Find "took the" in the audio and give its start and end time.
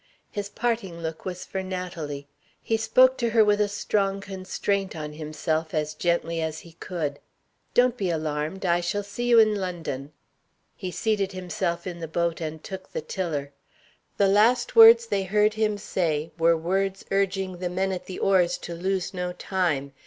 12.63-13.01